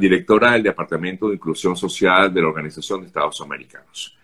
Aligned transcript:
directora 0.00 0.52
del 0.52 0.64
Departamento 0.64 1.28
de 1.28 1.34
Inclusión 1.34 1.76
Social 1.76 2.34
de 2.34 2.42
la 2.42 2.48
Organización 2.48 3.00
de 3.00 3.06
Estados 3.06 3.40
Americanos. 3.40 4.16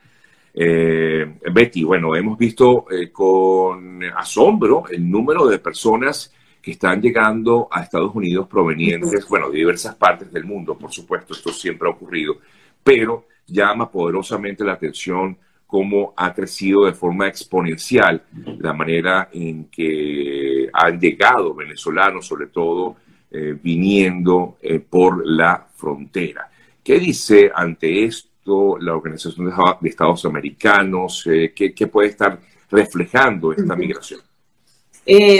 Eh, 0.52 1.38
Betty, 1.52 1.84
bueno, 1.84 2.16
hemos 2.16 2.36
visto 2.36 2.86
eh, 2.90 3.12
con 3.12 4.02
asombro 4.02 4.84
el 4.90 5.08
número 5.08 5.46
de 5.46 5.60
personas 5.60 6.34
que 6.60 6.72
están 6.72 7.00
llegando 7.00 7.68
a 7.70 7.82
Estados 7.82 8.12
Unidos 8.14 8.48
provenientes, 8.48 9.26
bueno, 9.28 9.48
de 9.48 9.58
diversas 9.58 9.94
partes 9.94 10.32
del 10.32 10.44
mundo, 10.44 10.76
por 10.76 10.92
supuesto, 10.92 11.34
esto 11.34 11.52
siempre 11.52 11.88
ha 11.88 11.92
ocurrido, 11.92 12.38
pero 12.82 13.28
llama 13.46 13.90
poderosamente 13.90 14.64
la 14.64 14.72
atención 14.72 15.38
cómo 15.68 16.12
ha 16.16 16.34
crecido 16.34 16.84
de 16.84 16.92
forma 16.92 17.28
exponencial 17.28 18.24
la 18.58 18.72
manera 18.72 19.28
en 19.32 19.66
que 19.66 20.68
han 20.72 20.98
llegado 20.98 21.54
venezolanos, 21.54 22.26
sobre 22.26 22.48
todo 22.48 22.96
eh, 23.32 23.56
viniendo 23.62 24.56
eh, 24.60 24.80
por 24.80 25.24
la 25.24 25.64
frontera. 25.76 26.50
¿Qué 26.82 26.98
dice 26.98 27.48
ante 27.54 28.04
esto 28.04 28.76
la 28.76 28.96
Organización 28.96 29.52
de 29.80 29.88
Estados 29.88 30.24
Americanos? 30.24 31.24
Eh, 31.26 31.52
¿qué, 31.54 31.86
puede 31.86 32.08
estar 32.08 32.40
reflejando 32.68 33.52
esta 33.52 33.76
migración? 33.76 34.20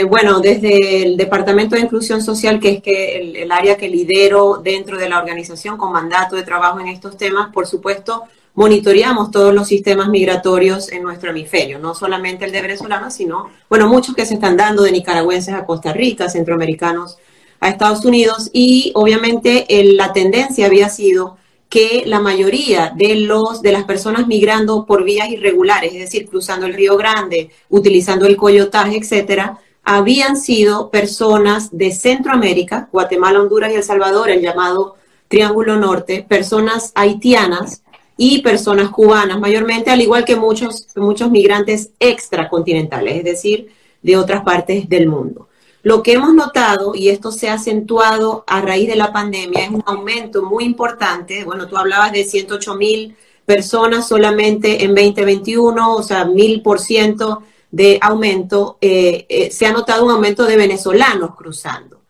bueno, 0.07 0.39
desde 0.39 1.03
el 1.03 1.17
Departamento 1.17 1.75
de 1.75 1.81
Inclusión 1.81 2.21
Social, 2.21 2.61
que 2.61 2.69
es 2.69 2.81
que 2.81 3.41
el, 3.41 3.51
área 3.51 3.75
que 3.75 3.89
lidero 3.89 4.61
dentro 4.63 4.97
de 4.97 5.09
la 5.09 5.19
organización 5.19 5.75
con 5.77 5.91
mandato 5.91 6.37
de 6.37 6.43
trabajo 6.43 6.79
en 6.79 6.87
estos 6.87 7.17
temas, 7.17 7.51
por 7.53 7.67
supuesto, 7.67 8.23
monitoreamos 8.53 9.31
todos 9.31 9.53
los 9.53 9.67
sistemas 9.67 10.07
migratorios 10.07 10.91
en 10.93 11.03
nuestro 11.03 11.31
hemisferio, 11.31 11.77
no 11.77 11.93
solamente 11.93 12.45
el 12.45 12.53
de 12.53 12.61
venezolanos, 12.61 13.13
sino, 13.13 13.49
bueno, 13.69 13.89
muchos 13.89 14.15
que 14.15 14.25
se 14.25 14.35
están 14.35 14.55
dando 14.55 14.83
de 14.83 14.93
nicaragüenses 14.93 15.53
a 15.53 15.65
Costa 15.65 15.91
Rica, 15.91 16.29
centroamericanos 16.29 17.17
a 17.61 17.69
Estados 17.69 18.03
Unidos 18.03 18.49
y 18.51 18.91
obviamente 18.95 19.65
la 19.95 20.11
tendencia 20.11 20.65
había 20.65 20.89
sido 20.89 21.37
que 21.69 22.03
la 22.05 22.19
mayoría 22.19 22.91
de 22.93 23.15
los 23.15 23.61
de 23.61 23.71
las 23.71 23.85
personas 23.85 24.27
migrando 24.27 24.85
por 24.85 25.05
vías 25.05 25.29
irregulares, 25.29 25.93
es 25.93 25.99
decir, 25.99 26.27
cruzando 26.27 26.65
el 26.65 26.73
Río 26.73 26.97
Grande, 26.97 27.49
utilizando 27.69 28.25
el 28.25 28.35
coyotaje, 28.35 28.97
etcétera, 28.97 29.59
habían 29.83 30.35
sido 30.35 30.89
personas 30.89 31.69
de 31.71 31.91
Centroamérica, 31.91 32.89
Guatemala, 32.91 33.39
Honduras 33.39 33.71
y 33.71 33.75
El 33.75 33.83
Salvador, 33.83 34.29
el 34.29 34.41
llamado 34.41 34.95
Triángulo 35.29 35.77
Norte, 35.77 36.25
personas 36.27 36.91
haitianas 36.93 37.83
y 38.17 38.41
personas 38.41 38.89
cubanas, 38.89 39.39
mayormente, 39.39 39.91
al 39.91 40.01
igual 40.01 40.25
que 40.25 40.35
muchos, 40.35 40.87
muchos 40.97 41.31
migrantes 41.31 41.91
extracontinentales, 41.99 43.19
es 43.19 43.23
decir, 43.23 43.71
de 44.01 44.17
otras 44.17 44.43
partes 44.43 44.89
del 44.89 45.07
mundo. 45.07 45.47
Lo 45.83 46.03
que 46.03 46.13
hemos 46.13 46.33
notado, 46.33 46.93
y 46.93 47.09
esto 47.09 47.31
se 47.31 47.49
ha 47.49 47.53
acentuado 47.53 48.43
a 48.45 48.61
raíz 48.61 48.87
de 48.87 48.95
la 48.95 49.11
pandemia, 49.11 49.65
es 49.65 49.71
un 49.71 49.83
aumento 49.85 50.43
muy 50.43 50.63
importante. 50.63 51.43
Bueno, 51.43 51.67
tú 51.67 51.77
hablabas 51.77 52.11
de 52.11 52.23
108 52.23 52.75
mil 52.75 53.15
personas 53.45 54.07
solamente 54.07 54.83
en 54.83 54.93
2021, 54.93 55.95
o 55.95 56.03
sea, 56.03 56.25
mil 56.25 56.61
por 56.61 56.79
ciento 56.79 57.43
de 57.71 57.97
aumento. 58.01 58.77
Eh, 58.79 59.25
eh, 59.27 59.51
se 59.51 59.65
ha 59.65 59.71
notado 59.71 60.05
un 60.05 60.11
aumento 60.11 60.45
de 60.45 60.55
venezolanos 60.55 61.35
cruzando. 61.35 62.01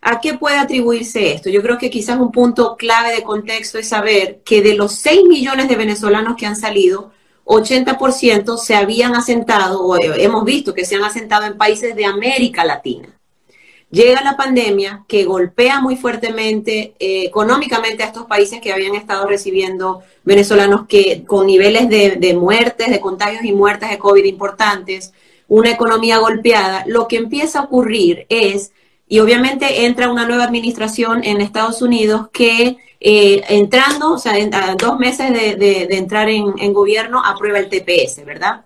¿A 0.00 0.20
qué 0.20 0.34
puede 0.34 0.58
atribuirse 0.58 1.32
esto? 1.32 1.48
Yo 1.48 1.62
creo 1.62 1.78
que 1.78 1.90
quizás 1.90 2.18
un 2.18 2.32
punto 2.32 2.76
clave 2.76 3.14
de 3.14 3.22
contexto 3.22 3.78
es 3.78 3.88
saber 3.88 4.40
que 4.44 4.60
de 4.60 4.74
los 4.74 4.94
6 4.94 5.28
millones 5.28 5.68
de 5.68 5.76
venezolanos 5.76 6.34
que 6.36 6.46
han 6.46 6.56
salido, 6.56 7.12
80% 7.44 8.56
se 8.56 8.74
habían 8.74 9.14
asentado, 9.14 9.84
o 9.84 9.96
hemos 9.96 10.44
visto 10.44 10.74
que 10.74 10.84
se 10.84 10.96
han 10.96 11.04
asentado 11.04 11.46
en 11.46 11.58
países 11.58 11.96
de 11.96 12.04
América 12.04 12.64
Latina. 12.64 13.08
Llega 13.90 14.22
la 14.22 14.38
pandemia 14.38 15.04
que 15.06 15.24
golpea 15.24 15.80
muy 15.80 15.96
fuertemente 15.96 16.94
eh, 16.98 17.24
económicamente 17.26 18.02
a 18.02 18.06
estos 18.06 18.24
países 18.24 18.58
que 18.62 18.72
habían 18.72 18.94
estado 18.94 19.26
recibiendo 19.26 20.02
venezolanos 20.24 20.86
que 20.86 21.24
con 21.26 21.46
niveles 21.46 21.90
de, 21.90 22.16
de 22.16 22.34
muertes, 22.34 22.88
de 22.88 23.00
contagios 23.00 23.44
y 23.44 23.52
muertes 23.52 23.90
de 23.90 23.98
COVID 23.98 24.24
importantes, 24.24 25.12
una 25.46 25.70
economía 25.70 26.16
golpeada. 26.16 26.84
Lo 26.86 27.06
que 27.06 27.18
empieza 27.18 27.58
a 27.58 27.64
ocurrir 27.64 28.24
es, 28.30 28.72
y 29.12 29.20
obviamente 29.20 29.84
entra 29.84 30.10
una 30.10 30.24
nueva 30.24 30.44
administración 30.44 31.22
en 31.22 31.42
Estados 31.42 31.82
Unidos 31.82 32.28
que 32.32 32.78
eh, 32.98 33.44
entrando, 33.50 34.14
o 34.14 34.18
sea, 34.18 34.32
dos 34.78 34.98
meses 34.98 35.30
de, 35.30 35.86
entrar 35.90 36.30
en, 36.30 36.72
gobierno, 36.72 37.22
aprueba 37.22 37.58
el 37.58 37.68
TPS, 37.68 38.24
¿verdad? 38.24 38.62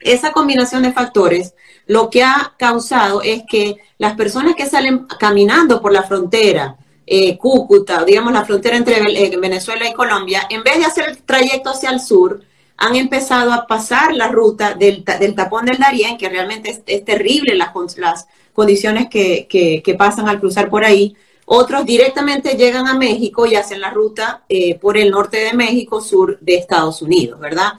Esa 0.00 0.32
combinación 0.32 0.84
de 0.84 0.92
factores 0.94 1.52
lo 1.86 2.08
que 2.08 2.22
ha 2.22 2.54
causado 2.56 3.20
es 3.20 3.42
que 3.46 3.76
las 3.98 4.16
personas 4.16 4.54
que 4.54 4.64
salen 4.64 5.06
caminando 5.20 5.82
por 5.82 5.92
la 5.92 6.04
frontera, 6.04 6.76
eh, 7.06 7.36
Cúcuta, 7.36 8.06
digamos 8.06 8.32
la 8.32 8.46
frontera 8.46 8.78
entre 8.78 8.96
eh, 9.00 9.36
Venezuela 9.36 9.86
y 9.86 9.92
Colombia, 9.92 10.46
en 10.48 10.62
vez 10.62 10.78
de 10.78 10.86
hacer 10.86 11.10
el 11.10 11.18
trayecto 11.18 11.68
hacia 11.68 11.90
el 11.90 12.00
sur, 12.00 12.40
han 12.76 12.96
empezado 12.96 13.52
a 13.52 13.66
pasar 13.66 14.14
la 14.14 14.28
ruta 14.28 14.74
del, 14.74 15.04
tapón 15.04 15.66
del 15.66 15.78
Darién, 15.78 16.18
que 16.18 16.28
realmente 16.28 16.82
es, 16.86 17.04
terrible 17.04 17.54
las, 17.54 17.70
las 17.98 18.26
condiciones 18.52 19.08
que, 19.08 19.46
que, 19.48 19.94
pasan 19.94 20.28
al 20.28 20.40
cruzar 20.40 20.68
por 20.68 20.84
ahí, 20.84 21.16
otros 21.46 21.84
directamente 21.84 22.56
llegan 22.56 22.86
a 22.88 22.94
México 22.94 23.46
y 23.46 23.54
hacen 23.54 23.80
la 23.80 23.90
ruta 23.90 24.44
eh, 24.48 24.78
por 24.78 24.96
el 24.96 25.10
norte 25.10 25.38
de 25.38 25.52
México, 25.52 26.00
sur 26.00 26.38
de 26.40 26.56
Estados 26.56 27.02
Unidos, 27.02 27.38
¿verdad? 27.38 27.74